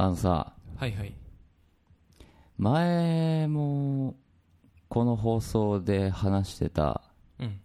[0.00, 1.12] あのさ、はいはい。
[2.56, 4.14] 前も、
[4.88, 7.02] この放送で話してた、
[7.40, 7.60] うん。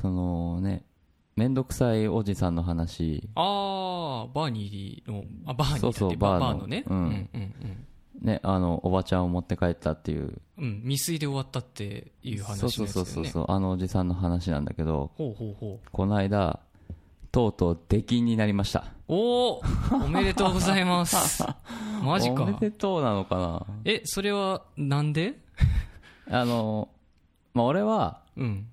[0.00, 0.86] そのね、
[1.36, 6.84] めんどくさいおじさんの話、あー、バーニーの、あ、バーニーだってそうそうババーーのね？
[6.88, 7.86] うんうんうん
[8.22, 10.64] ね、あの、おばちゃんを持って帰ったっていう、うん。
[10.64, 10.80] うん。
[10.84, 13.04] 未遂で終わったっていう話のそうやつだよね。
[13.04, 15.88] そうそうそうそう、あのおじさんの話なんだけど、ほうほうほう。
[15.92, 16.60] この間、
[17.32, 18.94] とうとう出禁になりました。
[19.12, 21.44] おーおめでとうございます。
[22.04, 22.60] マジおめか。
[22.60, 23.66] でとうなのかな？
[23.84, 25.34] え、それは、なんで？
[26.30, 26.88] あの、
[27.52, 28.68] まあ、俺は、うん。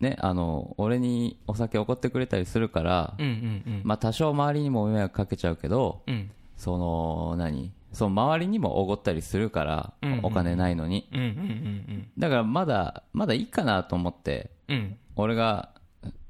[0.00, 3.34] ね、あの、俺にお酒おごってくれたりするから、うんうんう
[3.76, 3.80] ん。
[3.84, 6.32] まあ、多少周りにも迷惑かけちゃうけど、うん。
[6.56, 7.70] その、何？
[7.92, 11.08] その周りにもおごったりするから、うんうんお金ないのに。
[11.12, 14.76] うんうんうんだからまだ、まだいいかなと思って、うん。
[14.76, 14.96] うん。
[15.14, 15.70] 俺が、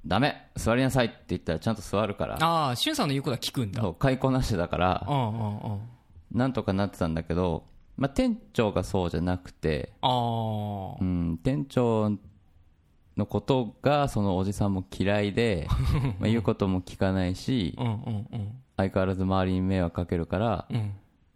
[0.06, 3.82] ダメ座りなさいって言ったらちゃんと座るから、ああ、しゅんさんの言うことは聞くんだ。
[3.82, 5.06] そう買いこなしてたから、
[6.32, 7.64] なんとかなってたんだけど、
[7.96, 10.96] まあ、店長がそうじゃなくて、あ。
[11.00, 12.16] うん、店長
[13.16, 15.66] のことがそのおじさんも嫌いで、
[16.20, 18.52] まあ、言うことも聞かないし、うんうんうん。
[18.76, 20.92] 相変わらず周りに迷惑かけるから、うん。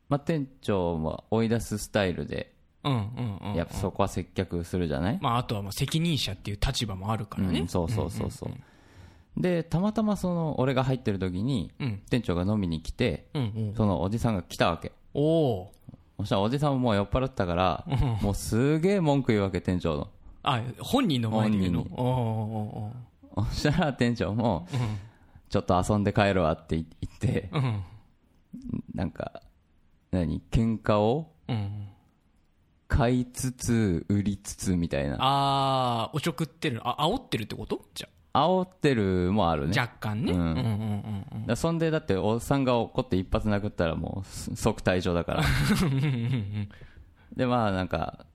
[0.09, 2.52] まあ、店長は追い出すスタイルで。
[2.85, 7.61] やっぱそこは接客するじゃない、まあ、あとはまあ責任者っていう立場もあるからね。
[7.61, 8.51] うん、そうそうそうそう、
[9.41, 12.03] でたまたまその俺が入ってる時にうん。
[12.11, 13.29] 店長が飲みに来て。
[13.77, 14.93] そのおじさんが来たわけ。
[15.15, 15.73] おお。
[16.19, 17.85] そしたらおじさんももう酔っ払ってたから
[18.21, 20.09] もうすげえ文句言うわけ店長の。
[20.43, 21.81] あ、本人の前で言うの？
[21.81, 24.67] おーおーおーそしたら店長も
[25.49, 27.49] ちょっと遊んで帰るわって言って。
[28.95, 29.43] なんか
[30.11, 30.43] 何？
[30.51, 31.33] 喧嘩を？
[31.49, 31.89] うん。
[32.95, 35.17] 買いつつ売りつつみたいな。
[35.19, 36.81] ああ、おちょくってる。
[36.85, 37.87] あ、煽ってるってこと？
[37.95, 39.79] じゃ煽ってるもあるね。
[39.79, 40.33] 若干ね。
[40.33, 40.67] ううんんうんうんうん。
[40.67, 45.43] だからそんでだっておっさんが怒って一発殴ったらもうす即退場だから。
[47.35, 48.27] でまあなんか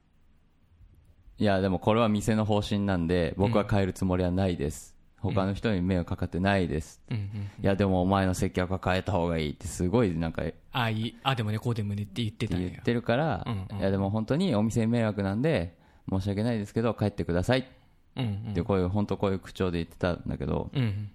[1.38, 4.97] いやでもこれは店の方針なんで僕は変えるつもりはないです、
[5.32, 7.24] 他の人に迷惑かかってないです、うんうん。
[7.24, 7.30] い
[7.62, 11.18] やでもお前の接客は変えた方がいいってすごいなんかあ、いい。
[11.24, 15.78] あ、でもね、こうでもねって言ってた言ってるから、うんうんいやでも本当にお店に迷惑なんで
[16.10, 17.64] 申し訳ないですけど帰ってくださいっ。
[18.54, 21.10] てこういう本当こういう口調で言ってたんだけど、うん。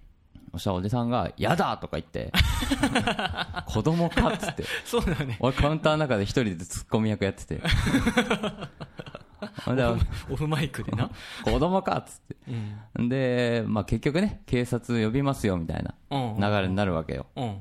[0.52, 2.30] そしたらおじさんが「やだ!」とか言って
[3.66, 5.36] 「子供か」っつって そうだね。
[5.40, 7.60] 俺カウンターの中で一人でツッコミ役やってて
[10.30, 11.10] オフマイクでな。
[11.44, 12.36] 子供かっつって
[12.98, 13.08] うん。
[13.08, 16.40] で、まあ、結局ね警察呼びますよみたいなうん。
[16.40, 17.56] 流れになるわけようん。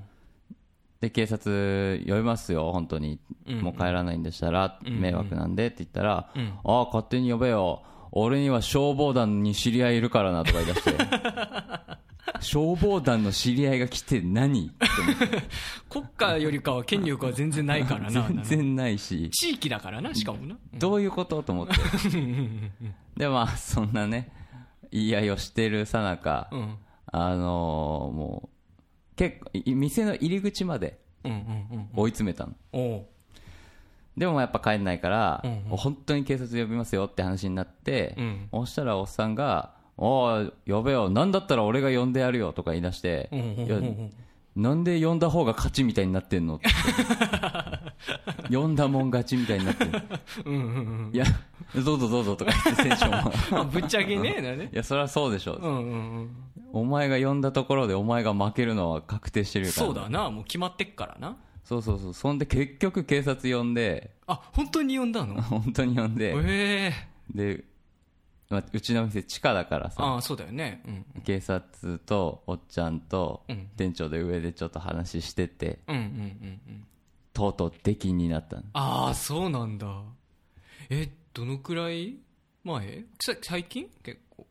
[1.01, 7.81] で警察呼びますよ本当にうんもう帰らないんでしたらうん迷惑なんでって言ったらうんああ勝手に呼べよ
[8.11, 10.97] 俺には消防団に知り合いいるからなとか言い出して
[12.41, 14.67] 消防団の知り合いが来て何？
[14.67, 15.43] って思って
[15.89, 18.21] 国家よりかは権力は全然ないからな。
[18.29, 20.57] 全然ないし地域だからな、しかもな。
[20.73, 21.43] どういうこと？
[21.43, 21.73] と思って
[23.17, 24.31] でまあそんなね
[24.91, 26.77] 言い合いをしてるさなかうん。
[27.13, 28.49] あのーも
[29.13, 31.89] う結構い店の入り口までうんうんうん。
[31.93, 33.05] 追い詰めたのおう。
[34.17, 39.73] でもやっぱ帰んないから、うんうん本当に警察呼びますよって話になって、うんそしたらおっさんが
[40.03, 41.09] 「おい呼べよ。
[41.11, 43.79] なんだったら俺が呼んでやるよ」とか言い出していや
[44.55, 46.55] なんで呼んだ方が勝ちみたいになってんの？
[46.55, 46.67] って
[48.55, 49.91] 呼んだもん勝ちみたいになってる
[50.45, 51.11] うんうんうん。
[51.13, 51.25] いや
[51.75, 54.69] どうぞどうぞとか言ってテンションもま あ、ぶっちゃけね、だね。
[54.73, 55.59] いやそりゃそうでしょ、う。
[55.59, 56.29] んうんうん。
[56.73, 59.73] お前が呼んだところでお前が負けるのは確定してるから。
[59.87, 61.37] そうだな、もう決まってっからな。
[61.63, 62.13] そうそうそう。
[62.13, 64.11] そんで結局警察呼んで。
[64.27, 65.39] あ、本当に呼んだの？
[65.43, 67.07] 本当に呼んで、ええ。
[67.33, 67.70] で、まあ、
[68.73, 70.81] うちの店地下だからさああ、そうだよね。
[70.85, 71.21] うん。
[71.23, 76.15] 警察とおっちゃんとうん店長で上でちょっと話しててうんうんうんう
[76.71, 76.87] ん。
[77.33, 79.87] とうとう出禁になったのああ、そうなんだ。
[80.89, 82.17] え、どのくらい？
[82.63, 83.05] 前？
[83.21, 83.87] さ最近？
[84.03, 84.45] 結構。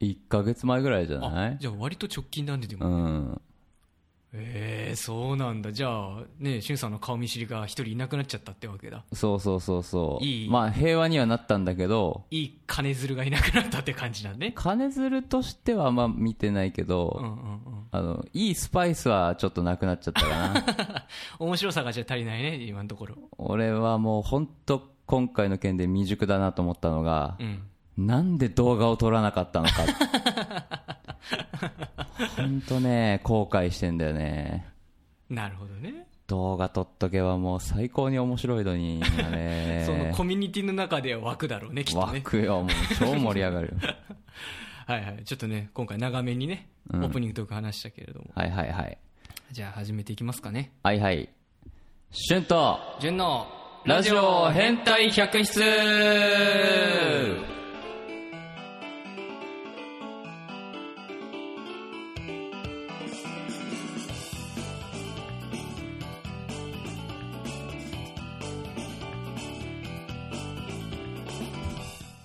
[0.00, 2.88] 1ヶ月前ぐらいじゃなあい、じゃあ割と直近なんででうも。
[2.88, 3.40] ん
[4.32, 5.72] ええそうなんだ。
[5.72, 9.04] じゃあ、ね、しゅんさんの顔見知りが一人いなくなっちゃったってわけだ。
[9.12, 14.52] そうそうそうそういいまあ平和にはなったんだけどいい金づるがいなくなったって感じなんね。
[14.54, 17.86] 金づるとしてはあんま見てないけど、うんうんうん。
[17.90, 21.06] あのいいスパイスはちょっとなくなっちゃったかな
[21.40, 23.16] 面白さがじゃ足りないね、今のところ。
[23.36, 27.62] 俺はもう本当今回の件で未熟だなと思ったのがう、ん。
[27.96, 29.72] なんで動画を撮らなかったのか
[32.36, 34.66] 本当ね後悔してんだよね
[35.28, 36.06] なるほどね。
[36.26, 42.18] 動画撮っとけばもう最高に面白いのにね そのコミュニティの中では湧くだろうね、きっとね。
[42.18, 42.68] 湧くよもう
[42.98, 43.74] 超盛り上がるよ
[44.86, 45.24] はいはい。
[45.24, 48.26] ちょっとね、今回長めにね、うんオープニングトーク話したけれども。
[48.34, 48.98] はいはいはい
[49.52, 50.72] じゃあ始めていきますかね。
[50.82, 51.28] はいはい
[52.12, 53.46] シュンと純の
[53.84, 55.60] ラジオ変態百室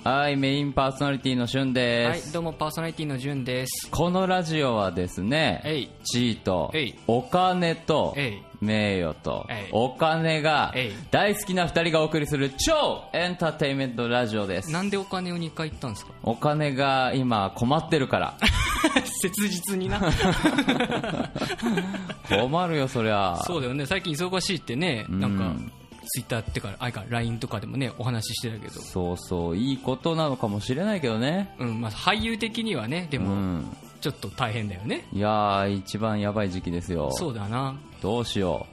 [0.08, 2.26] はい、メインパーソナリティのシュンです。
[2.28, 3.90] はいどうもパーソナリティの純です。
[3.90, 5.64] このラジオはですね、
[6.04, 6.72] 地位と
[7.08, 8.16] お金と
[8.62, 10.76] 名誉とお金が
[11.10, 14.72] 大好きな2人がお送りする超エンターテインメントラジオです。
[14.72, 16.12] なんでお金を2回言ったんですか？
[16.22, 18.36] お金が今困ってるから。
[19.24, 20.00] 切実にな。
[22.30, 23.40] 困るよそりゃ。
[23.48, 23.88] そうだよね。
[23.88, 25.36] 最近忙しいってねうんなん。
[25.36, 25.52] か
[26.06, 28.82] ツイッターってかあれか LINE とかでもねお話ししてたけど。
[28.82, 31.56] そうそういいことなのかもしれないけどね。
[31.60, 33.78] うんまあ俳優的にはねでうもん。
[34.02, 35.08] ちょっと大変だよね。
[35.12, 37.10] いやー一番やばい時期ですよ。
[37.14, 37.76] そうだな。
[38.02, 38.68] どうしよ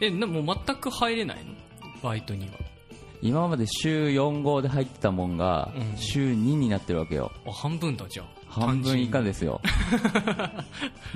[0.00, 0.04] う。
[0.04, 1.52] えなもう全く入れないの？
[2.02, 2.52] バイトには。
[3.20, 5.96] 今まで週4号で入ってたもんがうん。
[5.98, 7.30] 週2になってるわけよ。
[7.46, 8.26] あ半分だじゃあ。
[8.48, 9.60] 半分以下ですよ。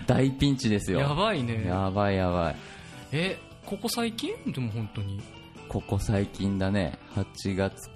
[0.07, 1.01] 大ピンチですよ。
[1.01, 1.67] やばいね。
[1.67, 2.57] やばいやばい。
[3.13, 4.35] えここ最近？
[4.53, 5.21] でも本当に
[5.69, 6.99] ここ最近だね。
[7.15, 7.91] 8月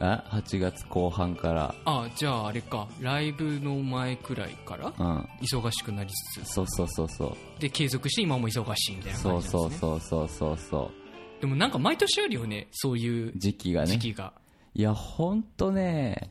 [0.00, 2.88] あ？8月後半かあじゃああれか。
[3.00, 5.28] ライブの前くらいかららうん。
[5.40, 6.54] 忙しくなりつつ。
[6.54, 7.60] そうそうそうそう。
[7.60, 9.80] で継続して今も忙しいみたいなそう感じなんですね。
[9.80, 10.90] そうそうそうそうそ
[11.38, 12.68] うでもなんか毎年あるよね。
[12.72, 13.86] そういう時期がね。
[13.92, 14.32] 時期が、
[14.74, 16.30] いやほんとね。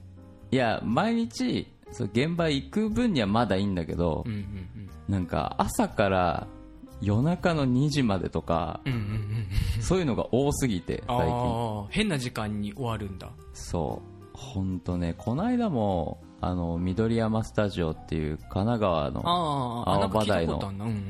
[0.51, 4.89] いや毎日そう現場行く分にはまだいいんだけど、うんうん。
[5.07, 6.47] なんか朝から
[7.03, 9.83] 夜中の2時までとかうんうんうんうん。
[9.83, 11.87] そういうのが多すぎて最近。
[11.89, 13.29] 変な時間に終わるんだ。
[13.53, 14.37] そう。
[14.37, 20.59] 本当ねこの間もあの緑山スタジオっていう神奈川の青葉台の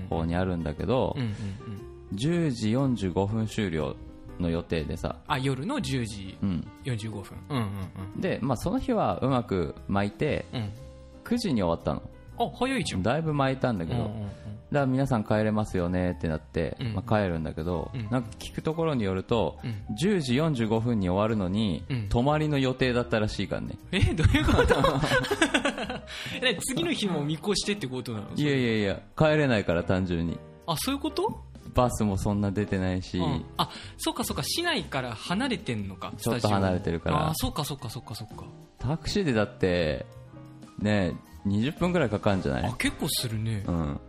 [0.09, 2.17] 方にあるんだけど、うんうんうん。
[2.17, 3.95] 10時45分終了
[4.39, 7.37] の予定でさ、あ夜の10時うん、45分。
[7.49, 10.61] うんうんで、まあ、その日はうまく巻いてうん。
[10.61, 10.71] うん
[11.23, 12.01] 9時に終わったの。
[12.37, 13.01] あ早いじゃん。
[13.03, 14.29] だいぶ巻いたんだけど、うんうんうん
[14.73, 16.93] ら皆さん帰れますよねってなって、うん。
[16.93, 18.07] まあ、帰るんだけど、うん。
[18.09, 19.95] なんか聞くところによると、うん。
[19.95, 22.09] 10時45分に終わるのに、うん。
[22.09, 23.77] 泊まりの予定だったらしいからね。
[23.91, 24.75] えどういうこと？
[26.41, 28.27] え次の日も見越してってことなの？
[28.35, 30.37] いやいやいや帰れないから単純に。
[30.67, 31.41] あそういうこと？
[31.73, 33.45] バスもそんな出てないし、うん。
[33.57, 37.29] あそうかそうか市内から離れてんのかちょっと離れてるから。
[37.29, 38.43] あそうかそうかそうかそうか。
[38.79, 40.05] タクシーでだって
[40.79, 41.13] ね
[41.47, 42.65] 20分ぐらいかかるんじゃない？
[42.65, 43.63] あ結構するね。
[43.67, 43.99] うん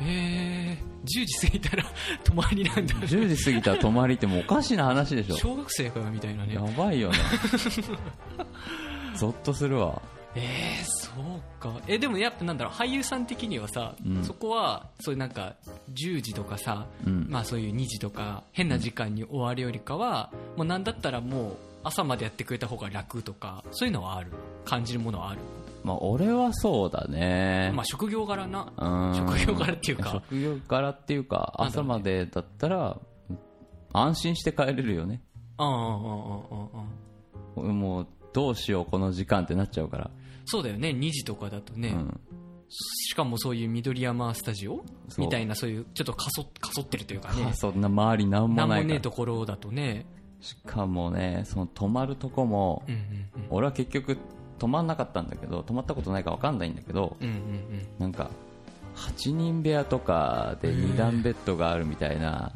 [0.00, 1.84] へえ10時過ぎたら
[2.24, 2.94] 泊まりなんだ。
[2.96, 5.36] 10時過ぎたら泊まりってもうおかしな話でしょ。
[5.36, 6.54] 小学生かよみたいなね。
[6.54, 7.16] やばいよね。
[9.16, 10.00] ゾッとするわ。
[10.34, 11.80] えー、そうか。
[11.88, 14.24] えでもやっぱなんだろう俳優さん的にはさ、うん。
[14.24, 15.54] そこはそういうなんか
[15.94, 17.26] 10時とかさ、うん。
[17.28, 24.30] まあそういう2時とか変な時間に終わるよりかは、もうなんだったらもう朝までやってくれた方が楽とかそういうのはある？
[24.64, 25.40] 感じるものはある、
[25.84, 27.72] まあ、俺はそうだね。
[27.74, 28.72] まあ、職業柄な。
[29.14, 30.10] 職業柄っていうか。
[30.10, 32.98] 職業柄っていうか、朝までだったら、
[33.92, 35.22] 安心して帰れるよね。
[35.56, 35.98] ああ、ああ、あ
[37.56, 40.10] あ、もう、どうしよう、この時間ってなっちゃうから。
[40.44, 41.88] そうだよね、2時とかだとね。
[41.88, 42.20] うん、
[42.68, 44.84] しかもそういう緑山スタジオ？
[45.16, 47.52] みたいな、そういう、ちょっとかそ、かそってるというかね。
[47.54, 48.76] そんな周り何もないか。
[48.76, 50.06] もねえところだとね。
[50.40, 54.18] しかもね、その泊まるとこも、うんうんうん、俺は結局
[54.58, 57.86] 泊まんなかったんだけど泊まったことないか分かんないんだけどうんうんうん。
[57.98, 58.30] なんか
[58.96, 62.52] 8人部屋とかで2段ベッドがあるみたいな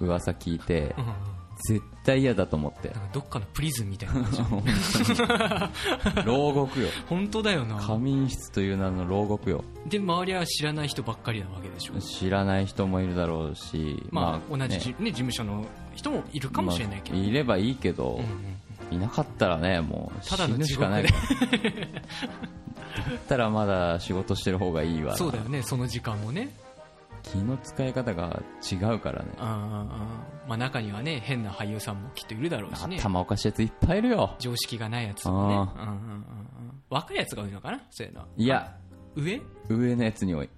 [0.00, 1.04] 噂聞いてうん。
[1.04, 1.12] うん
[1.62, 2.92] 絶対嫌だと思って。
[3.12, 4.32] どっかのプリズンみたいな感
[5.04, 6.24] じ。
[6.24, 6.88] 牢獄よ。
[7.08, 7.76] 本当だよな。
[7.76, 9.64] 仮眠室という名の牢獄よ。
[9.86, 11.94] で周りは知らない人ばっかりなわけでしょ。
[12.00, 15.64] 知らない人もいるだろうしまあ、同じねじ、ね、事務所の
[15.94, 18.26] 人もいるかもしれないけど、まあいればいいけど、うんうん
[18.90, 21.16] いなかったらねもうただの死ぬしかない から
[21.80, 25.16] だったらまだ仕事してる方がいいわな。
[25.16, 26.50] そうだよねその時間もね。
[27.22, 29.30] 気の使い方が違うからね。
[29.38, 29.86] あ
[30.48, 32.96] まあ、中にはね変な俳優さんもきっといるだろうしね。
[32.98, 34.34] 頭おかしいやついっぱいいるよ。
[34.38, 35.60] 常識がないやつもね、うん。
[35.60, 36.24] あうんうんうん、
[36.88, 38.26] 若いやつが多いのかなそういうのは。
[38.36, 38.76] いや。
[39.16, 39.40] 上？
[39.68, 40.48] 上のやつに多い。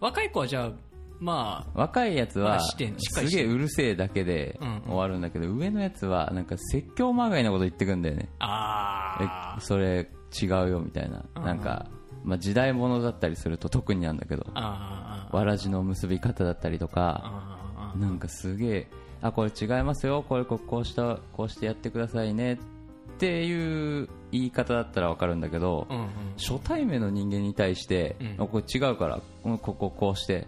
[0.00, 0.70] 若い子はじゃあ
[1.18, 2.92] まあ若いやつはすげ
[3.40, 8.28] えうるせえだけで終わるんだけど、上のやつはなんか説教まがいなこと言ってくんだよね。
[8.38, 10.08] あえそれ
[10.42, 11.24] 違うよみたいな。
[11.36, 11.44] うん。
[11.44, 11.86] なんか、
[12.24, 14.46] まあ、時代物だったりすると特になんだけど。
[14.54, 17.58] わらじの結び方だったりとか
[17.98, 18.88] なんかすげえ
[19.22, 20.24] あこれ違いますよ。
[20.28, 22.54] これここうしたこうしてやってくださいね。
[22.54, 22.58] っ
[23.18, 26.08] ていう言い方だったらわかるんだけど、うんうん。
[26.36, 28.44] 初対面の人間に対して、うん。
[28.44, 30.46] あこれ違うからこここうしてうん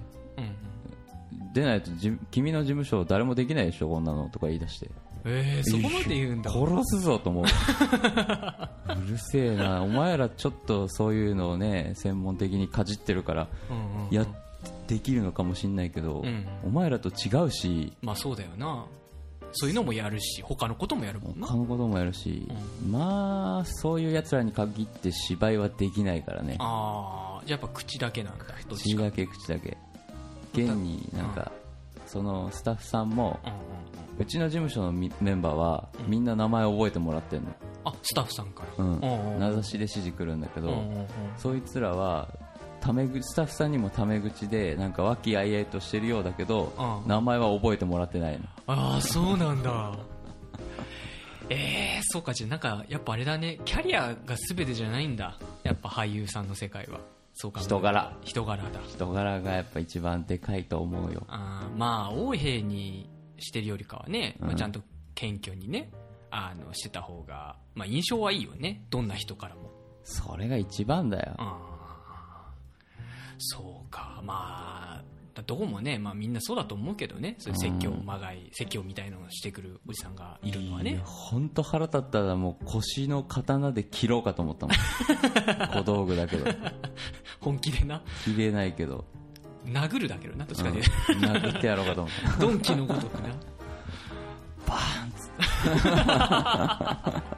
[1.55, 4.91] 出ないとじ君の事務所誰もできないでしょこんなのとか言い出して。
[5.25, 6.51] えー、そこまで言うんだ。
[6.51, 7.45] 殺すぞと思う。
[9.05, 9.83] うるせえな。
[9.83, 14.27] お前らちょっとそういうのをね専門的にかじってるからうんうんや
[14.87, 16.47] できるのかもしんないけど、うん。
[16.65, 17.93] お前らと違うし。
[18.03, 18.87] まあそうだよな。
[19.53, 21.47] そういうのもやるし他のこともやるもんな。
[21.47, 22.47] 他のこともやるし、
[22.89, 26.57] まあそういうやつらに限って芝居はできないからね。
[26.59, 29.77] ああやっぱ口だけなんだ口だけ口だけ
[30.53, 31.53] 現になんか、
[32.07, 33.39] そのスタッフさんも
[34.19, 37.49] うちの事務所のみメンバーはみんな名前覚えてもらってるの、
[37.85, 38.65] あスタッフさんか。
[38.79, 40.83] らうん名指しで指示来るんだけど、
[41.37, 42.29] そいつらは
[42.81, 46.73] タメ口スタッフさんにもタメ口でなんか和気あいあいとしてるようだけど、
[47.05, 47.09] うん。
[47.09, 48.45] 名前は覚えてもらってないの。
[48.67, 49.97] ああそうなんだ。
[51.49, 51.55] え
[51.97, 53.59] えー、そうかじゃあなんかやっぱあれだね。
[53.65, 55.39] キャリアが全てじゃないんだ。
[55.63, 57.01] やっぱ俳優さんの世界は
[57.39, 58.17] 人柄。
[58.25, 58.81] 人柄だ。
[58.89, 61.23] 人柄がやっぱ一番でかいと思うよ。
[61.29, 64.81] あーまあ横兵にしてるよりかはね、まあ、うんちゃんと
[65.15, 65.91] 謙虚にね
[66.31, 68.83] あのしてた方が、まあ、印象はいいよね。
[68.91, 69.71] どんな人からも。
[70.03, 71.37] それが一番だよ。
[73.39, 74.21] そうか。
[74.25, 75.05] まあ
[75.43, 77.37] どこもね、まあ、みんなそうだと思うけどね。
[77.39, 81.01] そういう説教うんまがい説教みたいなのをしてくるおじさんがいるのはね。
[81.05, 84.77] 本当腹立ったらもう腰の刀で切ろうかと思ったもん。
[85.75, 86.47] 小道具だけど。
[87.41, 88.03] 本気でな。
[88.25, 89.05] 切れないけど、
[89.65, 90.73] 殴るだけどなどっちうん。
[90.73, 90.83] かで、
[91.41, 92.37] 殴ってやろうかと思った。
[92.41, 93.29] ドンキのごとくな。
[94.67, 95.31] バーンっつっ
[97.23, 97.38] て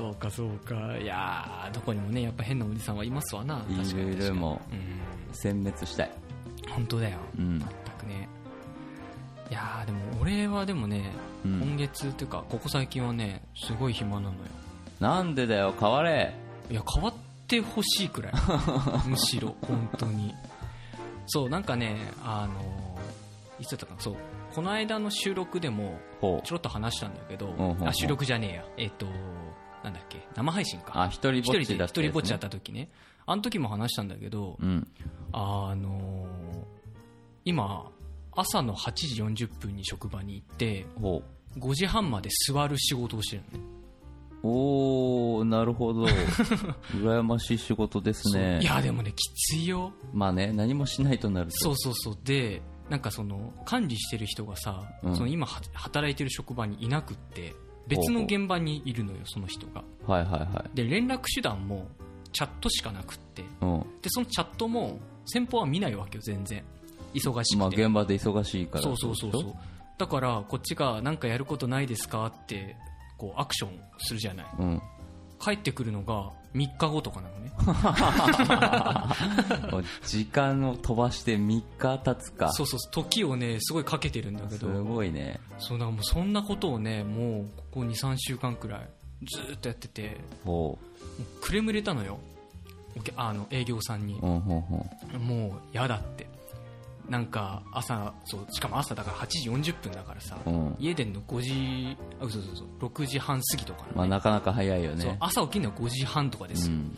[0.00, 0.96] そうかそうか。
[0.96, 3.58] いやーどこにもねやっぱ変なおじさんはいますわな。
[3.58, 4.06] 確かにい確かに。
[4.16, 5.34] るいるもうん。
[5.34, 6.10] 殲滅したい。
[6.70, 7.18] 本当だよ。
[7.38, 7.58] うん。
[7.58, 8.28] 全くね。
[9.50, 11.12] いやーでも俺はでもね、
[11.44, 11.60] うん。
[11.60, 14.32] 今月っていうかここ最近はねすごい暇なのよ。
[15.00, 16.34] なんでだよ変われ。
[16.70, 17.14] いや変わっ
[17.46, 18.32] てほしいくらい。
[19.06, 20.34] むしろ本当に。
[21.26, 22.98] そうなんかねあの
[23.58, 24.00] いつだったかな。
[24.00, 24.16] そう
[24.54, 27.54] この間の収録でもちょろっと話したんだけど、
[27.84, 28.64] あ収録じゃねえや。
[28.78, 29.06] えっ、と
[29.82, 30.26] なんだっけ？
[30.34, 31.02] 生配信か。
[31.02, 32.90] あ一人ぼっ一人でちだったっちだった時ね。
[33.26, 34.86] あの時も話したんだけど、うん。
[35.32, 36.26] あの
[37.44, 37.90] 今
[38.34, 38.92] 朝の8
[39.34, 41.22] 時40分に職場に行ってほ
[41.58, 43.64] 5時半まで座る仕事をしてるのね。
[44.42, 46.06] うおおなるほど。
[46.94, 48.60] 羨ましい仕事ですね。
[48.62, 49.92] いやでもねきついよ。
[50.12, 51.56] まあね何もしないとなると。
[51.58, 52.18] そうそうそう。
[52.24, 55.16] でなんかその管理してる人がさ、うん。
[55.16, 57.54] その今は働いてる職場にいなくって
[57.90, 59.82] 別の現場にいるのよその人が。
[60.06, 61.88] はいはいはで連絡手段も
[62.32, 63.42] チャットしかなくって。
[63.42, 63.80] いうん。
[64.00, 66.62] でそのチャットも先方は見ないわけよ全然。
[67.12, 69.54] 忙しまあくて、現場で忙しいからそうそうそうそう。
[69.98, 72.26] だからこっちが何かやることないですか？
[72.26, 72.76] って
[73.18, 74.46] こうアクションするじゃない。
[74.58, 74.82] うん
[75.40, 77.50] 帰ってくるのが3日後とかなのね。
[80.06, 82.52] 時間を飛ばして3日経つか。
[82.52, 85.40] そうそう時をねすごいかけてるんだけすどごいね。
[85.58, 88.88] そうだからもうそんなことをねもうここ23週間くらい
[89.26, 90.16] ずーっとやってて。
[90.44, 90.78] ほも
[91.18, 92.18] うクレーム入れたのよ。
[93.16, 94.18] あの営業さんに。
[94.20, 94.64] ううんうん
[95.14, 95.18] う。
[95.18, 96.28] んもう嫌だって
[97.10, 100.76] なんか朝そうしかも朝だから8時40分だからさ、うん。
[100.78, 103.88] 家出んの5時あそうそうそう6時半過ぎとかね。
[103.96, 105.16] まあなかなか早いよね。
[105.18, 106.70] 朝起きるのは5時半とかです。
[106.70, 106.94] よ、うん。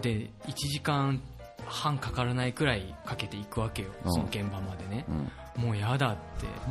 [0.00, 1.20] で1時間
[1.66, 4.12] 半かからないくらいかけていくわけよ、うん。
[4.12, 5.04] その現場までね。
[5.58, 5.62] う、ん。
[5.66, 6.16] もう嫌だっ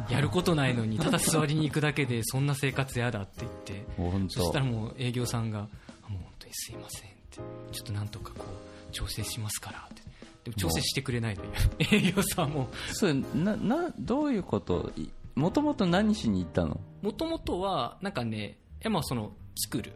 [0.08, 3.86] てやることないのに ただ座りに行くだけでそんな生活嫌だって言って。
[4.30, 7.40] そしたらもう営業さんがあもう本当にすいませんって
[7.72, 8.46] ちょっとなんとかこ
[8.90, 10.09] う調整しますからって
[10.50, 11.52] でも調整してくれないのよ
[11.92, 12.68] 営業さんも。
[12.92, 14.92] それななどういうこと？
[14.98, 16.80] いもともと何しに行ったの？
[17.02, 18.58] もともとはなんかね
[18.90, 19.94] まあその作る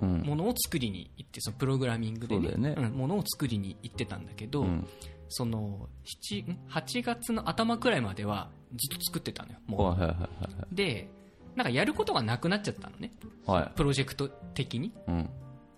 [0.00, 0.22] うん。
[0.22, 2.74] ものを作りに行ってそのプログラミングで、そうだよね。
[2.74, 4.86] んものを作りに行ってたんだけど、うん。
[5.28, 10.28] その7ん？8月の頭くらいまではずっと作ってたのよもはいはいは
[10.62, 11.08] うで
[11.56, 13.12] なんかやることがなくなっちゃったのね。
[13.46, 13.72] はい。
[13.76, 14.92] プロジェクト的に。
[15.06, 15.30] うん。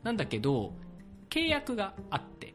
[0.03, 0.73] なんだけど
[1.31, 2.55] 契約があって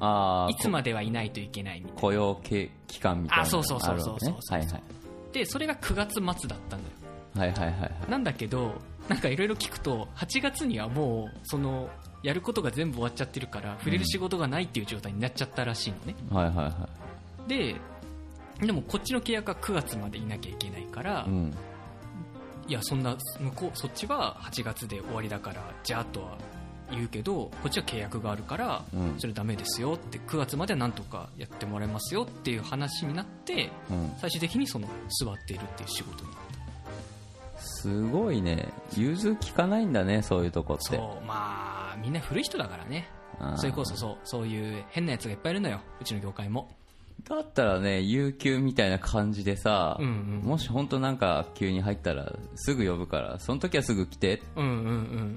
[0.00, 2.00] ああいつまではいないといけないみたいな。
[2.00, 4.58] 雇用期期間みたいなのあそうそうそうそうそうそう。
[4.58, 4.82] はいはい。
[5.32, 6.94] でそれが9月末だったんだよ。
[7.36, 8.10] はいはいはいはい。
[8.10, 8.74] なんだけど
[9.08, 11.88] なんかいろいろ聞くと8月にはもうその
[12.22, 16.88] やることが全部終わっちゃってるから触れる仕事がないっていう状態になっちゃったらしいのね、はいはいは
[17.48, 17.74] で
[18.60, 21.54] でもこっちの契約は9月までいなきゃいけないから、いうん。
[22.68, 26.38] いやそんな向こうそっちは8月で終わりだからじゃあとは
[26.96, 29.14] 言うけどこっちは契約があるから、うん。
[29.18, 34.12] それダメですよって9月まではなんとかやってもらいますよっていう話になってうん。
[34.18, 34.88] 最終的にその
[35.20, 36.40] 座っているっていう仕事になっ
[37.56, 37.62] た。
[37.62, 38.68] すごいね。
[38.96, 40.96] 融通聞かないんだねそういうとこって。
[40.96, 43.08] そうまあみんな古い人だからね。
[43.56, 45.80] それこそそうそういう変なやつがいっぱいいるのよ。
[46.00, 46.68] うちの業界も
[47.24, 50.08] だったらね、有給みたいな感じでさ、うんう
[50.44, 50.48] ん。
[50.48, 54.80] もし本当なんか急に入ったらすぐ呼ぶから、その時はすぐ来てっうんうんう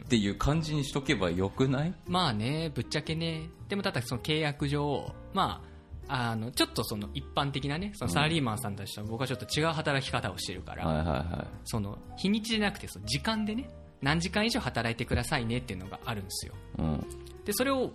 [0.04, 1.94] んていう感じにしとけばよくない？
[2.08, 3.50] まあねぶっちゃけね。
[3.70, 5.62] でもただその契約上ま
[6.08, 13.70] ああのちょっとその一般的なねそのサラリーマンさんたちと僕はちょっと違う働き方をしてるから、はいはいはその日にちじゃなくてその時間でね
[14.02, 16.54] 何時間以上働いてくださいねっていうのがあるんですよ。
[16.78, 16.82] い。
[16.82, 17.06] うん。
[17.44, 17.92] でそれを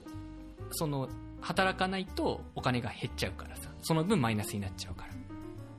[0.72, 1.08] その
[1.40, 3.70] 働かないとお金が減っちゃうからさ。
[3.82, 5.10] その分マイナスになっちゃうから。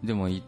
[0.03, 0.43] でもい、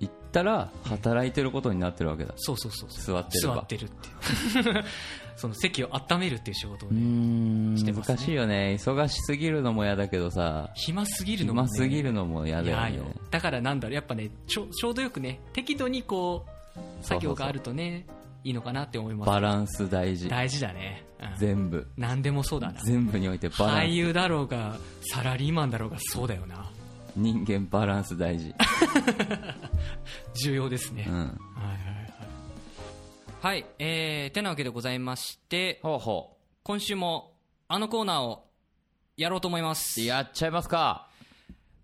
[0.00, 2.32] 行ったら働いてることになってるわけだ。
[2.36, 3.16] そうそうそうそう。
[3.16, 3.54] 座ってれば。
[3.54, 4.84] 座ってるっていう。
[5.36, 8.16] その席を温めるっていう仕事をね、ん、してますね。
[8.16, 8.78] 難しいよね。
[8.78, 13.14] 忙しすぎるのも嫌だけどさ、暇すぎるのも、ね、暇すぎるのも嫌だよね。
[13.30, 16.56] だからなんだろうやっぱねちょちょうどよくね適度にこう。
[17.02, 18.06] 作業があるとね
[18.46, 20.28] いいのかなって思いますバランス大事。
[20.28, 21.84] 大事だね、うん、全部。
[21.96, 23.80] 何でもそうだな全部においてバランス。
[23.86, 26.70] 俳優だろうがサラリーマンだろうがそうだよな
[27.16, 28.54] 人間バランス大事。
[30.44, 31.14] 重要ですね、うん。
[31.16, 31.32] はいはいは
[33.54, 37.32] いはいえー、てなわけでございましてほうほ今週も
[37.66, 38.46] あのコーナーを
[39.16, 40.04] やろうと思いますう。
[40.04, 41.08] やっちゃいますか。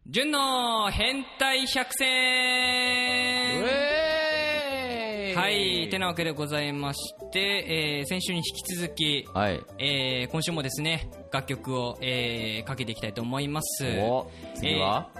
[0.06, 2.08] 純の変態百選
[3.64, 4.01] え
[5.34, 9.60] はい、てなわけでございまして、えー先週に引き続き、はい。
[9.78, 13.84] えー今週もですね、楽曲を、えーかけていきたいと思います。
[14.00, 15.10] お、次は、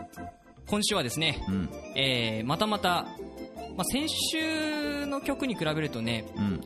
[0.66, 1.68] 今週はですね、うん。
[1.96, 3.06] えーまたまた、
[3.76, 6.60] まあ、先週の曲に比べるとね、うん。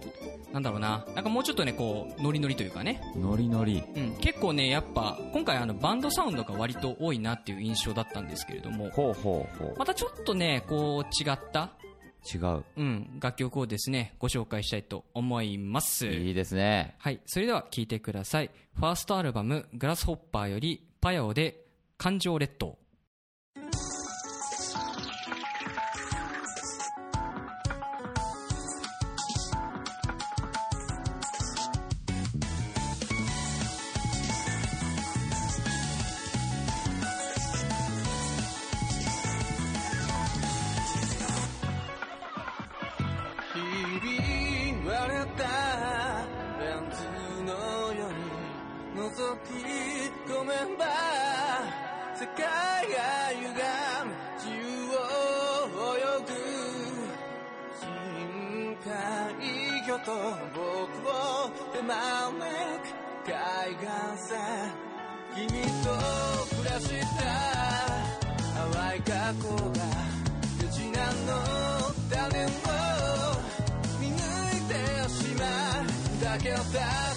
[0.52, 3.82] なんだろうな、なんかもうちょっとね、こう、ノリノリというかね、ノリノリ。
[3.94, 11.85] うん、結構ね、やっぱ、今回あの、バンドサウンドが割と多いなっていう印象だったんですけれども、ほうほうほまたちょっとね、こう、違った、う。
[12.34, 12.64] 違う。
[12.76, 16.06] うん、楽曲をですね、ご紹介したいと思います。
[16.06, 16.94] いいですね。
[16.98, 18.50] はい、それでは聴いてください。
[18.74, 21.64] ファーストアルバム、グラスホッパーより、パヤオで、
[21.98, 22.78] 感情列島。
[66.78, 66.92] 淡い
[69.00, 69.80] 過去が
[70.60, 71.40] 無事なの
[72.10, 72.52] 種も
[73.98, 74.20] 見抜
[74.52, 74.74] いて
[75.08, 75.42] しま
[75.80, 77.15] うだけだ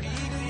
[0.00, 0.41] ひ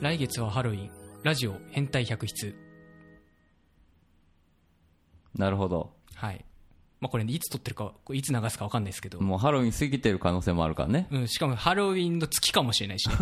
[0.00, 0.90] 来月はハロウィン。
[1.22, 2.54] ラジオ変態百出。
[5.36, 5.92] なるほど。
[6.14, 6.42] はい。
[7.00, 11.06] まあこれ、ね、いつ撮ってるかいつ流すか分かんないですけど、もうハロウィン過ぎてる可能性もあるからね。
[11.10, 13.10] うん、しかもハロウィンの月かもしれないし。
[13.12, 13.16] ね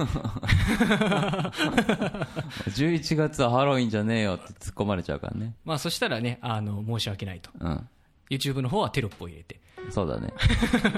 [2.69, 5.57] 11月はハロウィンじゃねえよって突っ込まれちゃうからね。
[5.65, 7.51] まあそしたらねあの申し訳ないと。
[7.59, 7.89] うん
[8.31, 9.61] YouTube の方はテロップを入れて。
[9.91, 10.33] そうだね。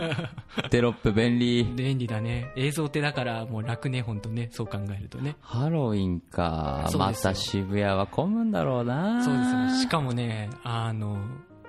[0.71, 1.65] テロップ便利。
[1.65, 2.53] 便利だね。
[2.57, 4.49] 映像ってだからもう楽ね本当ね。
[4.53, 5.37] そう考えるとね。
[5.41, 6.91] ハロウィンか。
[6.97, 9.23] また渋谷は混むんだろうな。
[9.23, 9.81] そうですね。
[9.83, 11.19] しかもねあの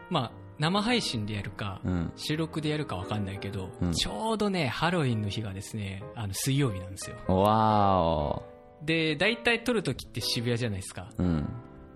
[0.10, 2.12] まあ生配信でやるか、うん。
[2.16, 3.92] 収録でやるか分かんないけど、うん。
[3.94, 7.18] ちょうどねハロウィンの日がですねあの水曜日なんですよ。
[7.28, 8.44] わーお。
[8.84, 11.10] で大体撮るときって渋谷じゃないですか。
[11.18, 11.48] うん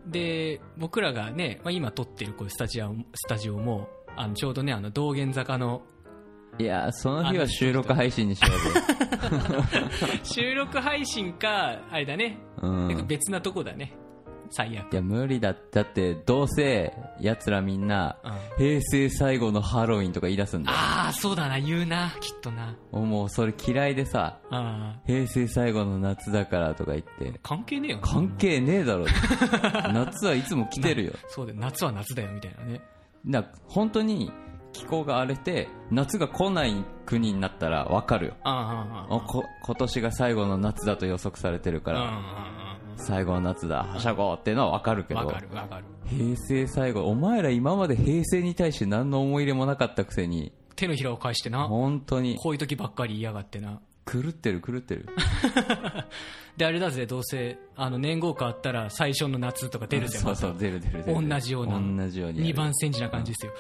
[0.08, 5.82] で僕らがね、まあ、今撮ってるこうスタジオスタジオもあのちょうどねあの道玄坂の
[6.58, 8.48] いやその日は収録配信にしよ
[10.24, 12.88] 収録配信かあれだね、うぜうん。
[12.88, 13.94] なんか別なとこだね
[14.56, 14.94] 最悪。
[14.94, 15.54] いや無理だ。
[15.72, 18.32] だってどうせ奴らみんなうん。
[18.58, 20.78] 平成最後のハロウィンとか言い出すんだよ。
[20.78, 22.78] ああそうだな言うなきっとな。
[22.92, 27.32] もうそれ嫌いでさあ平成最後の夏だからとか言って。
[27.32, 27.98] ー関係ねえよ。
[27.98, 29.06] な関係ねえだろ。
[29.94, 31.14] 夏はいつも来てるよ。
[31.28, 32.82] そう夏は夏だよみたいなね。
[33.26, 34.32] な本当に
[34.72, 38.34] 気候が荒れて夏が来ない国になったら分かるよ。
[38.44, 42.65] 今年が最後の夏だと予測されてるから
[42.98, 45.86] 最後の夏だはしゃごうっていうのは分かるけわどかるわかる。
[46.08, 51.68] 平成最後お前ら今まで平成に対して何の思い入れもなかったくせに手のひらを返してな。
[51.68, 52.36] 本当に。
[52.38, 53.80] こういう時ばっかり言いやがってな。
[54.06, 55.08] 狂ってる狂ってる。
[56.58, 61.16] であれだぜどうせあの年号変わったら最初の夏とか出るぜ そうそうま出る出る出る。
[61.16, 62.54] た同じような同じようにやる。
[62.54, 63.54] 2番煎じな感じですよ。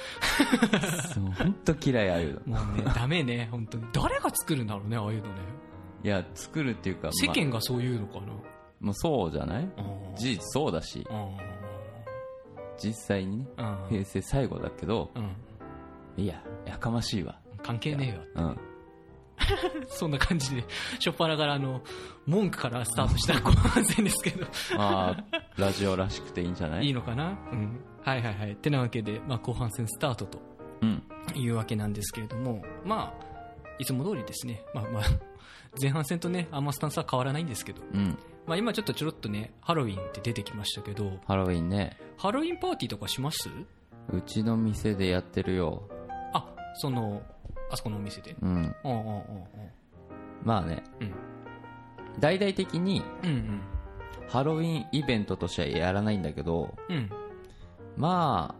[1.13, 2.57] そう本当嫌いああいうの。
[2.63, 3.85] もうねダメね本当に。
[3.91, 5.29] 誰が作るんだろうねああいうのね。
[6.03, 8.27] いや作るっていうか世間がそういうのかな。
[8.27, 9.63] まあもうそうじゃない？
[9.63, 10.15] うん。
[10.15, 11.05] 事実そうだし。
[11.09, 11.37] うん。
[12.77, 13.77] 実際にねうん。
[13.89, 16.23] 平成最後だけどうん。
[16.23, 17.39] いややかましいわ。
[17.63, 18.45] 関係ねえよ。
[18.47, 18.57] うん。
[19.89, 21.81] そんな感じで初っ端からあの
[22.25, 24.45] 文句からスタートした後半戦ですけど。
[24.77, 25.25] ま あ
[25.57, 26.85] ラジオらしくていいんじゃない？
[26.85, 27.37] いいのかな？
[27.51, 27.79] うん。
[28.03, 28.55] はいはいはい。
[28.55, 30.39] てなわけで、まあ、後半戦スタートと
[30.81, 31.03] うん。
[31.33, 33.25] いうわけなんですけれどもまあ
[33.79, 34.63] いつも通りですね。
[34.73, 35.03] まあまあ
[35.81, 41.97] 前半戦とねあんまスタンスは変わらないんですけど、うんまあ、今ちょっとちょろっとねハロウィンって出てきましたけどハロウィンね。
[42.17, 43.49] ハロウィンパーティーとかします？
[44.09, 45.89] うちの店でやってるよ。
[46.33, 47.23] あその
[47.71, 48.35] あそこのお店で？
[48.41, 48.49] うん。
[48.49, 49.23] うんうんうん
[50.43, 50.83] まあね。
[51.01, 51.11] うん。
[52.19, 53.61] 大々的にうんうん。
[54.27, 57.09] ハロウィンイベントとしてはやらないんだけどうん。
[57.97, 58.55] ま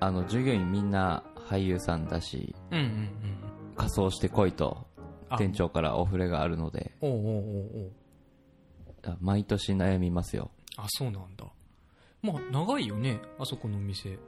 [0.00, 3.10] ああの従業員みんな俳優さんだしうんうんうん。
[3.76, 4.86] 仮装してこいと
[5.28, 5.36] あ。
[5.38, 6.92] 店長からお触れがあるので。
[7.00, 7.90] おうおうおうおう。
[7.90, 8.03] あ
[9.20, 10.50] 毎年悩みますよ。
[10.76, 11.46] あそうなんだ。
[12.22, 14.18] まあ長いよねあそこのお店。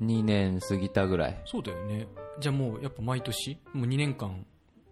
[0.00, 1.42] 2年過ぎたぐらい。
[1.44, 2.06] そうだよね。
[2.40, 3.58] じゃあもうやっぱ毎年？
[3.72, 4.46] もう2年間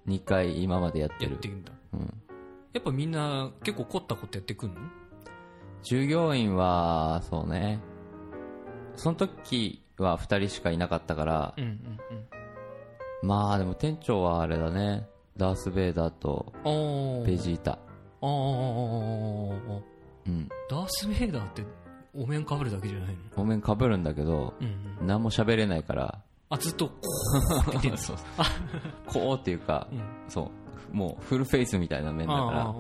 [0.07, 1.33] ？2回今までやってる。
[1.33, 1.73] やってるんだ。
[1.95, 2.01] うん、
[2.73, 4.81] やっぱみんな結構凝ったことやってくんの？
[5.83, 7.81] 従業員はそうね。
[8.97, 11.55] その時は2人しかいなかったから。
[11.57, 13.29] うんうんうん。
[13.29, 15.09] まあでも店長はあれだね。
[15.37, 16.53] ダース・ベイダーと
[17.25, 17.79] ベジータ
[18.21, 18.29] ああ、
[20.27, 20.49] うん。
[20.71, 21.63] ダース・ベイダーって
[22.15, 23.43] お面かぶるだけじゃないの？
[23.43, 26.19] お面かぶるんだけど、うん、何も喋れないから。
[26.51, 26.95] あ、ずっとこ
[27.75, 27.99] うってって
[29.07, 30.51] こうっていうか、うん、そ
[30.93, 30.97] う。
[30.97, 32.75] もうフルフェイスみたいな面だから、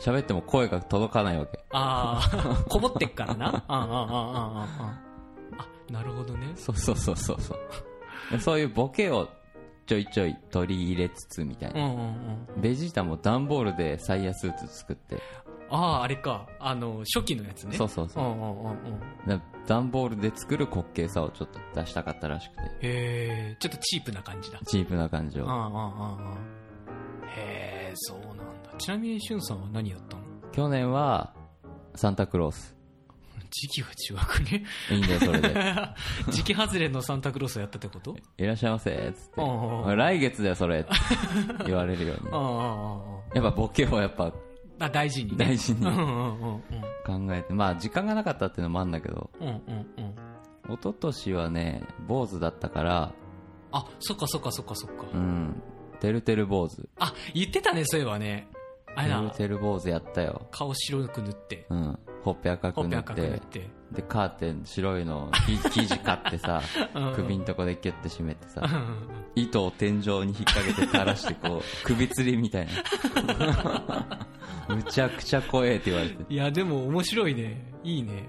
[0.00, 1.58] 喋っても声が届かないわけ。
[1.72, 3.48] ああ、 こもってっからな？
[3.48, 3.86] ああ、ああ、ああ、
[4.62, 4.68] あ
[5.58, 5.66] あ。
[5.88, 6.52] あ、なるほどね。
[6.54, 8.38] そうそうそうそう。
[8.38, 9.28] そういうボケを
[9.90, 12.00] ちょいちょい取り入れつつみたいな、うんうん
[12.54, 12.60] うん。
[12.60, 15.16] ベジータも段ボールでサイヤスーツ作って、
[15.68, 16.46] あああれか。
[16.60, 17.76] あの初期のやつね。
[17.76, 18.24] そうそうそう。
[18.24, 18.76] うんうんうんうん。
[19.26, 22.62] だ段ボールで作る滑稽さをちょっと出したかったらしくて。
[22.62, 24.60] へえちょっとチープな感じだ。
[24.64, 25.50] チープな感じを。
[25.50, 28.44] ああああああへえそうなんだ。
[28.78, 30.22] ちなみにしゅんさんは何やったの？
[30.52, 31.34] 去年は
[31.96, 32.76] サンタクロース
[33.50, 34.64] 時期は違くね？
[34.90, 35.54] いいんだよそれで。
[36.30, 38.16] 時期外れのサンタクロースをやったってこと？
[38.38, 39.96] いらっしゃいませっつって。
[39.96, 40.90] 来月だよそれって
[41.66, 42.30] 言われるように。
[43.34, 45.44] やっぱボケをやっぱああ大事にね。
[45.46, 45.84] 大事に。
[45.84, 45.92] 考
[47.34, 47.52] えて。
[47.52, 49.30] まあ時間がなかったっていうのもあるんだけど。
[49.40, 49.54] うんうん
[49.96, 50.00] う
[50.72, 50.74] ん。
[50.74, 53.12] 一昨年はね坊主だったから。
[53.72, 55.04] あそっかそっかそっかそっか。
[55.12, 55.62] うん。
[56.00, 56.88] てるてる坊主。
[56.98, 58.48] あ言ってたねそういえばね。
[58.96, 60.48] あれてるだてる坊主やったよ。
[60.50, 61.66] 顔白く塗って。
[61.68, 66.62] うんほっぺ赤く塗ってでカーテン白いのき 生地買ってさ
[66.94, 67.14] うん。
[67.14, 68.62] 首んとこでキュッて締めてさ
[69.34, 74.28] 糸を天井に引っ掛けて垂らしてこう 首吊りみたいな。
[74.68, 76.32] むちゃくちゃ怖えって言われて。
[76.32, 77.72] いやでも面白いね。
[77.82, 78.28] いいね。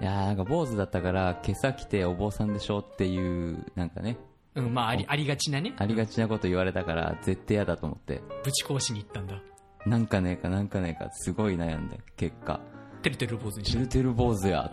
[0.00, 4.18] いやーなんか坊主だったから今朝来てお坊さんでしょっていうなんかね。
[4.56, 5.74] うんまあありありがちなね。
[5.78, 8.20] ありがちなこと言われたから絶対嫌だと思って。
[8.42, 9.40] ぶち壊しに行ったんだ。
[9.86, 12.60] なんかねえかなんかねえかすごい悩んで結果
[13.04, 14.70] てるてる坊主にしてるてる坊主や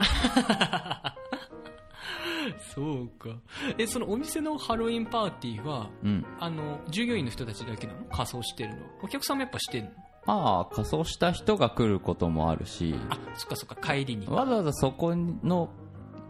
[2.73, 3.29] そうか
[3.77, 9.89] えそのお店のハロウィンパーティーはうんあの従業員の人たちだけなの仮装してるのお客さんもやっぱしてんの
[10.25, 15.69] まあ仮装した人が来ることもあるしあそっかそっか帰りにわざわざそこの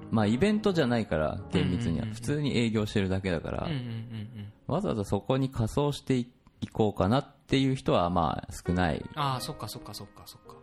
[0.10, 6.28] まあイベントじゃないから厳密には普通に営業してるだけだから、うんうんうんわざわざそこに仮装してい
[6.72, 10.61] こうかなっていう人はまあ少ないああそっかそっかそっかそっか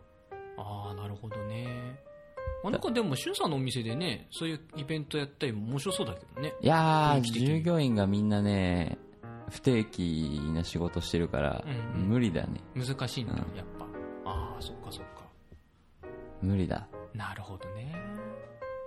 [0.58, 1.98] ああなるほどね。
[2.64, 6.54] あなんかでもしゅんさんのお店でねそういうイベントやったりも面白そうだけどね。
[6.60, 8.98] いやー従業員がみんなね
[9.50, 12.08] 不定期な仕事してるから、うんうん。
[12.08, 12.60] 無理だね。
[12.74, 13.38] 難しいんだ、うん。
[13.56, 13.86] やっぱ。
[14.24, 15.24] ああそっかそっか。
[16.42, 16.86] 無理だ。
[17.14, 17.94] なるほどね。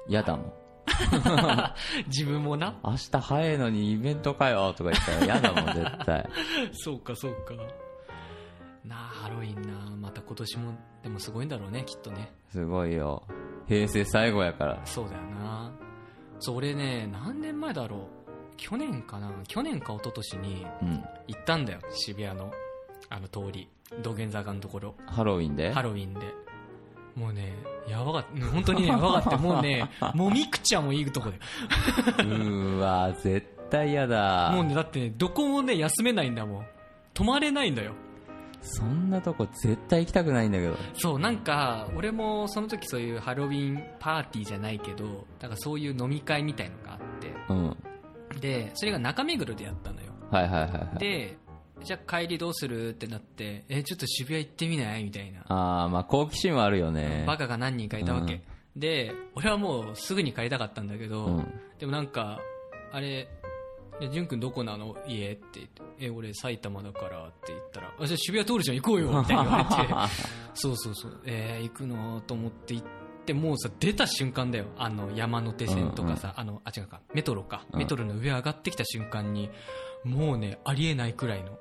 [0.08, 0.54] 嫌だもん。
[2.08, 2.76] 自分もな。
[2.84, 6.30] 明日早いのにイベントかよとか言ったら嫌だもん絶対。
[6.74, 7.54] そうかそうか
[8.86, 12.32] なあハロウィンなまた今年もでもすごいんだろうねきっとね。
[12.52, 13.24] すごいよ。
[13.68, 14.82] 平成最後やから。
[14.86, 15.72] そうだよな。
[16.40, 18.00] そう俺ね何年前だろう。
[18.58, 19.32] 去年かな。
[19.48, 21.04] 去年か一昨年にうん。
[21.28, 22.52] 行ったんだよ渋谷の
[23.10, 23.70] あの通り。
[24.02, 24.96] 道玄坂のところ。
[25.06, 25.72] ハロウィンで？
[25.74, 26.20] ハロウィンで。
[27.16, 27.54] もうね
[27.88, 28.46] やばかった。
[28.48, 29.38] 本当にね やばかった。
[29.38, 34.52] もうねもみくちゃもいいとこでうーわ絶対嫌だ。
[34.56, 36.66] もうねだってねどこもね休めないんだもん。
[37.14, 37.94] 泊まれないんだよ
[38.62, 40.76] そんなとこ絶対行きたくないんだけど。
[40.94, 47.34] そうなんか俺もその時そういうハロウィンパーティーじゃないけどだからそういう飲み会みたいのがあって。
[47.50, 47.78] うん。
[48.40, 50.12] でそれが中目黒でやったのよ。
[50.30, 51.00] はいはいはいはい。
[51.00, 51.38] で
[51.84, 55.04] じゃあ帰りどうするってなってえちょっと渋谷行ってみない？
[55.04, 55.42] みたいな。
[55.48, 57.24] ああまあ好奇心はあるよね。
[57.26, 58.44] バカが何人かいたわけ、
[58.76, 61.48] で俺はもうすぐに帰りたかったんだけど、うん。
[61.80, 62.40] でもなんか
[62.92, 63.28] あれ
[64.02, 64.96] え淳君どこなの？
[65.08, 69.72] 家って言ってえ俺埼玉だからって言ったらあじゃあ渋谷通るじゃん行こうよみたいに言われて。
[70.54, 72.22] そうそうそうえー行くの？
[72.22, 72.88] と思って行っ
[73.26, 74.66] てもうさ出た瞬間だよ。
[74.78, 77.02] あの山手線とかさ、あのあ違うか。
[77.14, 77.80] メトロか、うん。
[77.80, 79.50] メトロの上上がってきた瞬間に
[80.04, 81.58] もうねありえないくらいの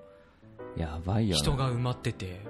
[0.76, 2.40] やばいよな人が埋まってて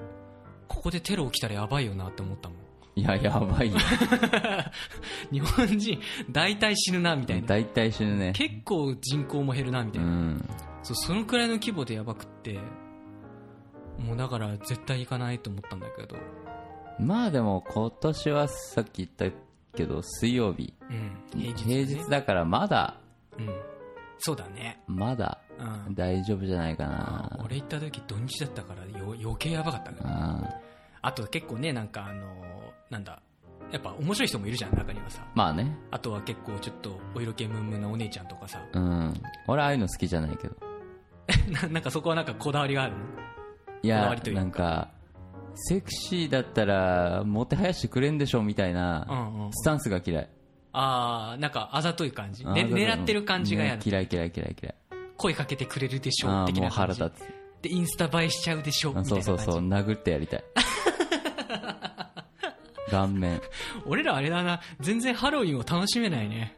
[0.68, 2.58] ここでテロ起きたらやばいよなって思ったもん
[2.96, 3.78] いややばいよ
[5.30, 6.00] 日本人
[6.30, 7.46] 大体死ぬなみたいな。
[7.46, 8.32] 大体死ぬね。
[8.34, 10.48] 結構人口も減るなみたういな、ん。
[10.82, 12.58] そうそのくらいの規模でやばくって
[13.98, 16.16] もうだから絶対行かないと思ったんだけど。
[16.98, 19.36] まあでも今年はさっき言った
[19.76, 20.74] けど水曜日。
[20.90, 22.96] うん平日,、平日だからまだ。
[23.38, 23.48] うん。
[24.18, 24.82] そうだね。
[24.86, 25.38] まだ
[25.86, 25.94] うん。
[25.94, 27.38] 大丈夫じゃないかな。
[27.44, 30.60] 俺行った時土日だったからよ余計やばかったからあ
[31.02, 32.26] あと結構ねなんかあの
[32.90, 33.22] なんだ
[33.72, 35.24] やっぱ面白い人もいるじゃん中にはさ。
[35.34, 35.76] まあね。
[35.92, 38.60] あとは結構ちょっとお色気ムンムンなお姉ちゃんとかさ。
[38.72, 39.14] うん。
[39.46, 40.56] 俺ああいうの好きじゃないけど。
[41.62, 43.04] ななんかそこはなんかこだわりがあるの？
[43.82, 44.88] いやいなんか
[45.54, 50.28] セクシーだったらもてはやしてくれんでしょみたいなうんうんスタンスが嫌い。
[50.72, 54.74] ああなんかあざとい感じ、ね、狙ってる感じがやる、ね嫌い嫌い嫌い嫌い。
[55.16, 57.00] 声かけてくれるでしょ的な感じ。
[57.00, 57.62] 腹立つ。
[57.62, 59.24] でインスタ映えしちゃうでしょみたいあな感じ。
[59.24, 59.68] そうそうそう。
[59.68, 60.44] 殴ってやりたい
[62.90, 63.40] 顔面。
[63.86, 64.60] 俺らあれだな。
[64.80, 66.56] 全然ハロウィンを楽しめないね。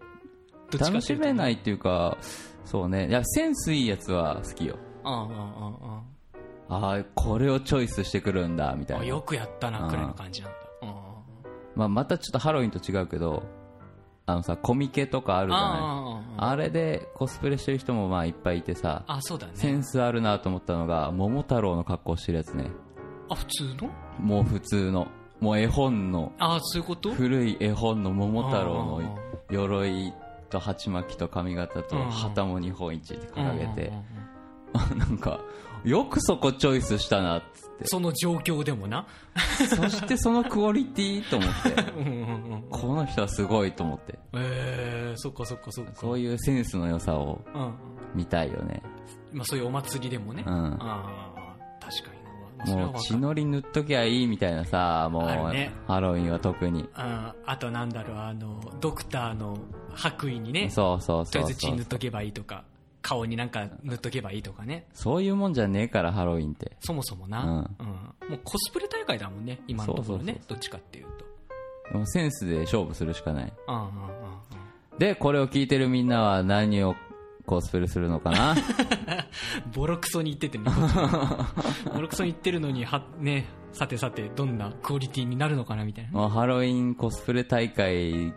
[0.71, 2.17] どっちか楽しめないっていうか
[2.65, 3.09] そうね。
[3.09, 4.79] いやセンスいいやつは好きよ。
[5.05, 5.39] うんうんうんう
[5.99, 6.03] ん
[6.69, 9.03] ああこれをチョイスしてくるんだみたいな。
[9.03, 10.57] あよくやったなくらいの感じなんだ。
[10.81, 10.89] うん。
[10.89, 11.03] うんうん
[11.75, 13.43] まあ、またちょっとハロウィンと違うけど
[14.25, 15.69] あのさコミケとかあるじゃない。
[15.81, 16.51] ああ。
[16.51, 19.53] あれでコスプレしてる人もまあいっぱいいてさあそうだね。
[19.57, 22.71] センスあるなと思ったのが桃太郎の格好してるやつね。
[23.29, 23.91] あ普通の？
[24.19, 25.09] もう普通の
[25.43, 27.13] もう絵本のあそういうこと？
[27.13, 29.19] 古い絵本の桃太郎うんうんうんの
[29.51, 30.15] 鎧
[30.49, 35.41] と鉢巻きと髪型とうんうん旗も日本一って掲げてうんうんうん なんか
[35.85, 39.05] よくそこチョイスしたなっつってその状況でもな？
[39.69, 42.63] そしてそのクオリティと思って うんうんうん。
[42.71, 45.93] この人はすごいと思ってえー、そっかそっかそっか。
[45.97, 47.73] そういうセンスの良さをうん。
[48.15, 48.81] 見たいよね
[49.33, 50.45] まあそういうお祭りでもね。
[50.47, 51.32] うんああ、
[52.67, 59.59] もう血のり塗っときゃいいみたいなさもう、ねハロウィンは特にああとなんだろう、あの、ドクターの
[59.95, 62.65] 白衣にね、そうそうとりあえずそうそう血塗っとけばいいとか、
[63.03, 64.87] 顔になんか塗っとけばいいとかね。
[64.95, 67.43] そういうもんじゃねえからハロウィンってそもそもな。
[67.79, 67.89] うん
[68.29, 70.49] もうコスプレ大会だもんね、今のところねそうそう。
[70.49, 71.07] どっちかっていう
[71.91, 71.99] と。
[71.99, 73.89] もうセンスで勝負するしかないうんうんうんう
[74.95, 74.99] ん。
[74.99, 76.95] でこれを聞いてるみんなは何を
[77.47, 78.55] コスプレするのかな？
[79.75, 80.65] ボロクソに言っててね。
[81.95, 86.11] ボロクソに言ってるのに、は、ね、さてさて、どんなクオリティになるのかなみたいな。
[86.13, 88.33] もうハロウィンコスプレ大会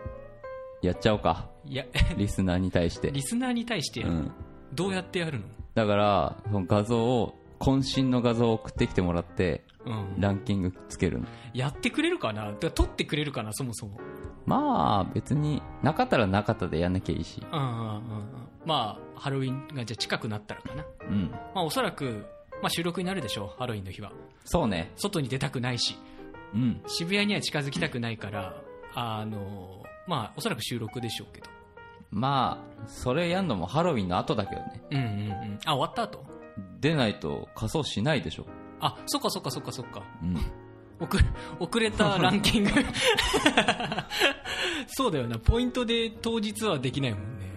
[0.82, 1.86] やっちゃおうかいや、
[2.18, 4.32] リスナーに対してリスナーに対してやる、うん
[4.74, 5.46] どうやってやるの？
[5.74, 10.20] だからその画像を渾身の画像を送ってきてもらってうん。
[10.20, 12.52] ランキングつけるのやってくれるかな？
[12.54, 13.98] 撮ってくれるかな、そもそも。
[14.46, 18.02] まあ別になかったらなかったでやんなきゃいいしうんうんうんうん。
[18.66, 20.86] まあ、ハロウィンがじゃあ近くなったらかな。
[21.02, 21.30] うん。
[21.54, 22.26] まあおそらく、
[22.62, 24.12] まあ収録になるでしょう、ハロウィンの日は。
[24.44, 24.92] そうね。
[24.96, 25.96] 外に出たくないし、
[26.54, 26.82] うん。
[26.88, 28.62] 渋谷には近づきたくないから、
[28.94, 31.48] あの、まあおそらく収録でしょうけど。
[32.12, 34.82] まあそれやんのもハロウィンの後だけどね。
[34.92, 35.08] うんうんう
[35.56, 35.60] ん。
[35.66, 36.24] あ、終わった後？
[36.80, 38.46] 出ないと仮装しないでしょ。
[38.80, 40.04] あ、そっかそっかそっかそっか。
[40.22, 40.36] うん。
[41.00, 41.24] 遅れ
[41.60, 42.72] 遅れた ランキング。
[44.88, 45.38] そうだよな。
[45.40, 47.55] ポイントで当日はできないもんね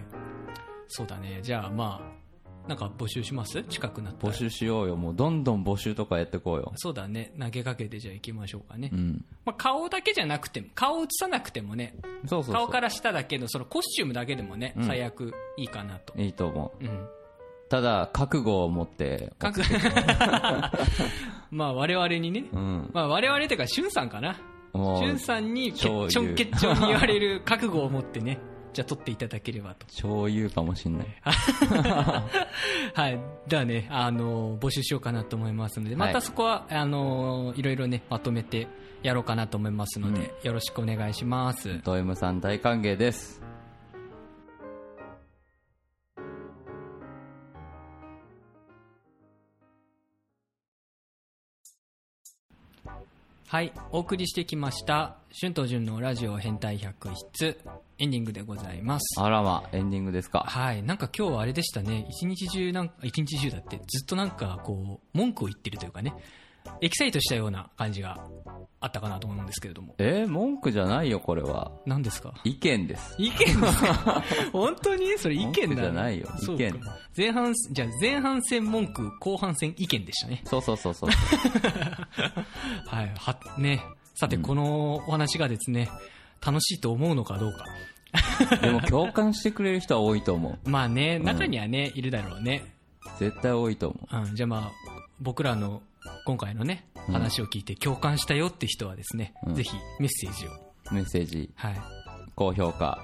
[0.89, 1.39] そうだね。
[1.41, 3.63] じゃあまあなんか募集します？
[3.63, 4.33] 近くなったら。
[4.33, 4.95] 募集しようよ。
[4.95, 6.73] もうどんどん募集とかやってこうよ。
[6.75, 7.31] そうだね。
[7.39, 9.25] 投げかけてじゃあ行きましょうかね、うん。
[9.45, 11.95] まあ、顔だけじゃなくても顔映さなくてもね。
[12.25, 12.53] そうそうそう。
[12.55, 14.85] 顔から下だけのそのコスチュームだけでもね、うん。
[14.85, 16.19] 最悪いいかなと。
[16.19, 16.83] いいと思う。
[16.83, 17.07] うん。
[17.69, 19.61] ただ覚悟を持って各
[21.51, 22.89] まあ我々にね、うん。
[22.93, 24.33] まあ我々っていうかしゅんさんかな。
[24.33, 28.39] しゅんさんにちょんけっちょんに言われる覚悟を持ってね、
[28.73, 29.85] じゃあ撮っていただければと。
[29.89, 31.07] 超言うかもしんない
[32.93, 33.19] はい。
[33.47, 38.67] で はね、あの、募集しようかなと思いますので、またそこは、あの、いろいろね、まとめて
[39.03, 41.81] やろうかなと思いますので、よろしくお願いします。
[41.83, 43.41] ド M さん大歓迎です
[53.51, 53.73] はい。
[53.91, 57.59] お送りしてきました、春と潤のラジオ変態百室、
[57.97, 59.19] エンディングでございます。
[59.19, 60.83] あらまエンディングですかはい。
[60.83, 62.05] なんか今日はあれでしたね。
[62.11, 66.13] 一日中なんか、一日中だってずっとなんかこう、文句を言ってるというかね、
[66.81, 68.17] エキサイトしたような感じが
[68.81, 69.95] あったかなと思うんですけれども。
[69.97, 72.33] えー文句じゃないよこれは何ですか？
[72.43, 74.23] 意見です意見ですか？
[74.53, 80.41] 本当にそれ意見文句だじゃないよ意見か前半、じゃあ前半戦文句、後半戦意見でしたね。
[80.45, 81.09] そうそうそうそう
[82.87, 83.13] はい。
[83.17, 83.83] は、ね。
[84.15, 85.89] さて、このお話がですね、
[86.45, 87.65] 楽しいと思うのかどうか。
[88.61, 92.63] でも共感してくれる人は多いと思うまあね、中にはね、いるだろうね。
[93.17, 94.71] 絶対多いと思うん、じゃあまあ、
[95.19, 95.81] 僕らの
[96.25, 100.51] 今回のね、うん話を聞いて共感したよって人はですね、うんぜひメッセージを。
[100.91, 101.81] うメッセージはい。
[102.35, 102.99] 高評価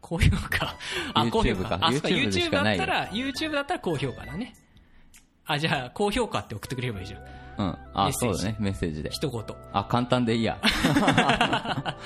[0.00, 0.76] 高評価？
[1.14, 1.78] あ、高評価。
[1.78, 4.54] かあ、そうか、YouTube だったら、YouTube だったら高評価だね。
[5.44, 7.20] あ、じゃあ、高評価って送ってくれればいいじゃん。
[7.20, 7.26] うん
[7.66, 9.44] メあそうだねメッセージで一言。
[9.72, 10.60] あ簡単でいいや
[11.02, 11.96] 簡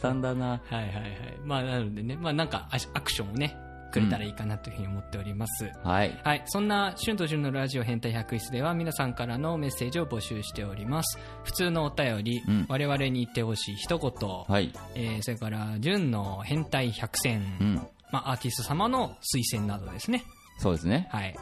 [0.00, 1.04] 単だなはいはいはい。
[1.44, 3.56] まあ、なのでね、まあなんか、アアクションをね、
[3.90, 5.70] くれたらいいかなというふうに思っております。
[5.82, 6.42] はいはい。
[6.46, 11.18] そんな、春と潤のラジオ変態百室では皆さんからのメッセージを募集しております。
[11.44, 14.12] 普通のお便り、うん我々に言ってほしい一言、
[14.46, 17.74] はいえーそれから、潤の変態百選、うん
[18.10, 20.24] まあ、アーティスト様の推薦などですね。
[20.58, 21.36] そうですねはい。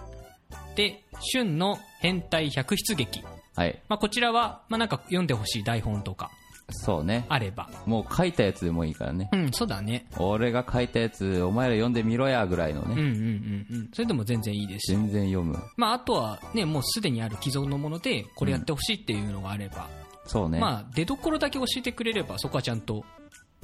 [0.77, 3.23] で、春の変態百出劇。
[3.57, 6.31] はいまあ、こちらは、まあ、なんか読んでほしい台本とか
[6.69, 7.71] そうねあれば。
[7.87, 10.07] もう書いたやつでもいいからねうん、そうだね。
[10.19, 13.89] 俺が書いたやつお前ら読んでみろやぐらいのねうんうんうんうん。
[13.93, 14.97] それでも全然いいですし。
[14.97, 19.89] 全然読むまあ、あとはね、もうすでにある既存のもので、これやってほしいっていうのがあれば、
[20.27, 23.05] そうねまあ、出どころだけ教えてくれれば、そこはちゃんと、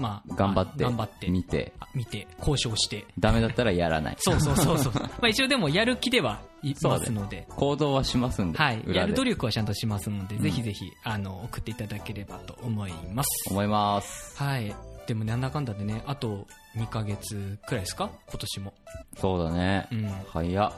[0.02, 3.06] まあ、頑張ってあ頑張って、見てあ見て、交渉して。
[3.18, 4.92] ダメだったらやらないそうそうそうそう。
[5.00, 8.82] まあ一応でもやる気ではいますので、行動はしますんではい。
[8.88, 13.28] やる努力はちゃんとしますので、ぜひぜひ、あの、送っていただければと思います。
[13.50, 14.74] 思いますはい。
[15.06, 16.46] でもね、なんだかんだでね、あと
[16.76, 18.10] 2ヶ月くらいですか？
[18.28, 18.74] 今年も。
[19.18, 20.08] そうだねうん。
[20.32, 20.72] 早っ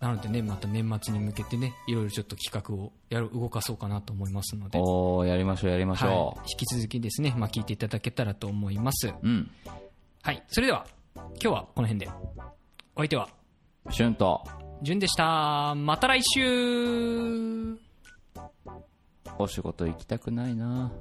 [0.00, 6.50] なのでね、また年末に向けてね、いろいろちょっと企画をやる、動かそうかなと思いますので、おーやりましょうやりましょはい。
[6.52, 9.08] 引き続きですね、まあ聞いていただけたらと思います。
[9.08, 9.50] ううん
[10.22, 10.42] はい。
[10.48, 12.08] それでは、今日はこの辺で。
[12.96, 13.28] お相手は、
[13.90, 14.42] シュンと
[14.82, 15.74] じゅんでした。
[15.74, 17.76] また来週
[19.38, 20.92] お仕事行きたくないな